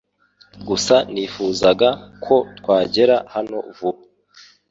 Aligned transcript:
Gusa 0.67 0.95
nifuzaga 1.11 1.89
ko 2.25 2.35
twagera 2.57 3.15
hano 3.33 3.57
vuba. 3.77 4.01